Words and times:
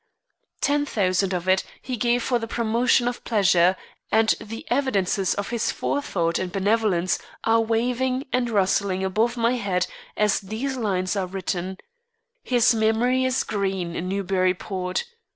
Ten 0.61 0.83
thousand 0.87 1.31
of 1.31 1.47
it 1.47 1.63
he 1.79 1.95
gave 1.95 2.23
for 2.23 2.39
the 2.39 2.47
promotion 2.47 3.07
of 3.07 3.23
pleasure, 3.23 3.75
and 4.11 4.29
the 4.41 4.65
evidences 4.71 5.35
of 5.35 5.51
his 5.51 5.69
forethought 5.71 6.39
and 6.39 6.51
benevolence 6.51 7.19
are 7.43 7.61
waving 7.61 8.25
and 8.33 8.49
rustling 8.49 9.03
above 9.03 9.37
my 9.37 9.57
head 9.57 9.85
as 10.17 10.39
these 10.39 10.75
lines 10.75 11.15
are 11.15 11.27
written. 11.27 11.77
His 12.43 12.73
memory 12.73 13.25
is 13.25 13.43
green 13.43 13.95
in 13.95 14.09
Newburyport. 14.09 15.03